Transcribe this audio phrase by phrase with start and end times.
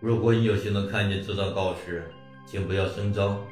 [0.00, 2.04] 如果你有幸能看见这张告示，
[2.46, 3.44] 请不要声张，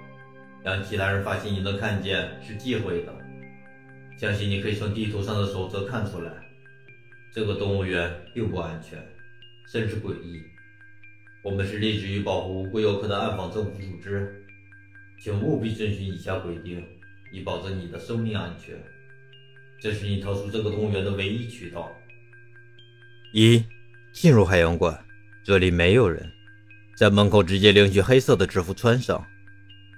[0.62, 3.12] 让其他人发现你能看见是忌讳的。
[4.16, 6.32] 相信你可以从地图上的守则看出来，
[7.34, 8.96] 这个动物园并不安全，
[9.66, 10.40] 甚至诡异。
[11.42, 14.44] 我们是立志于保护无辜游客的暗访政府组织，
[15.20, 16.86] 请务必遵循以下规定，
[17.32, 18.76] 以保证你的生命安全。
[19.80, 21.92] 这是你逃出这个动物园的唯一渠道。
[23.32, 23.64] 一，
[24.12, 25.04] 进入海洋馆，
[25.44, 26.32] 这里没有人，
[26.96, 29.22] 在门口直接领取黑色的制服穿上，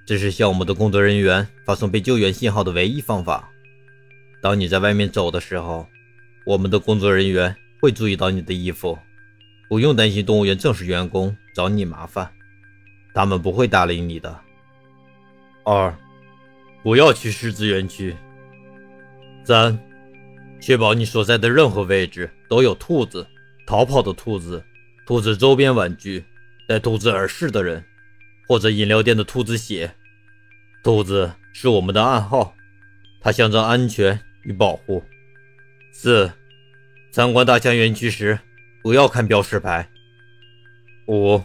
[0.05, 3.49] 这是向我们的工作人员发送被救援信号的唯一方法。
[4.41, 5.87] 当你在外面走的时候，
[6.45, 8.99] 我们的工作人员会注意到你的衣服，
[9.69, 12.29] 不用担心动物园正式员工找你麻烦，
[13.13, 14.37] 他们不会搭理你的。
[15.63, 15.97] 二，
[16.83, 18.13] 不要去狮子园区。
[19.45, 19.79] 三，
[20.59, 23.25] 确保你所在的任何位置都有兔子、
[23.65, 24.61] 逃跑的兔子、
[25.05, 26.23] 兔子周边玩具、
[26.69, 27.83] 带兔子耳饰的人，
[28.47, 29.91] 或者饮料店的兔子血。
[30.83, 32.53] 兔子是我们的暗号，
[33.19, 34.21] 它象征安全。
[34.43, 35.03] 与保护。
[35.91, 36.31] 四、
[37.11, 38.39] 参观大象园区时，
[38.81, 39.87] 不要看标识牌。
[41.07, 41.43] 五、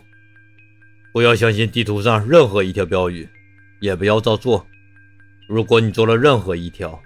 [1.12, 3.28] 不要相信地图上任何一条标语，
[3.81, 4.64] 也不要照做。
[5.48, 7.03] 如果你做了任何一条，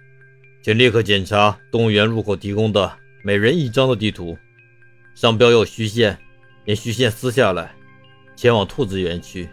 [0.62, 4.36] 请立刻检查动物园入口提供的每人一张的地图，
[5.14, 6.18] 上标有虚线，
[6.66, 7.74] 连虚线撕下来，
[8.38, 9.48] 前往兔子园区，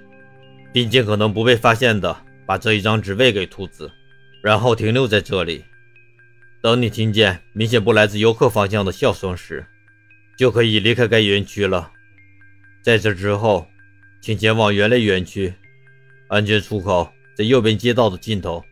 [0.71, 3.91] 并尽可能不被发现的把这一张纸喂给兔子，
[4.43, 5.65] 然后停留在这里。
[6.61, 9.65] 等你听见明显不来自游客方向的笑声时，
[10.37, 11.91] 就可以离开该园区了。
[12.83, 13.65] 在这之后，
[14.21, 15.51] 请前往园内园区，
[16.27, 18.63] 安全出口在右边街道的尽头。